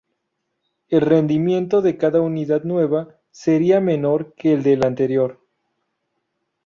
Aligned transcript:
El 0.89 1.01
rendimiento 1.01 1.83
de 1.83 1.95
cada 1.95 2.21
unidad 2.21 2.63
nueva, 2.63 3.09
sería 3.29 3.79
menor 3.81 4.33
que 4.33 4.51
el 4.53 4.63
de 4.63 4.77
la 4.77 4.87
anterior. 4.87 5.39